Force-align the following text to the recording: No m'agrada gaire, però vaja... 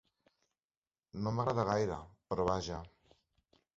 No 1.25 1.33
m'agrada 1.35 1.67
gaire, 1.69 1.99
però 2.31 2.47
vaja... 2.51 2.81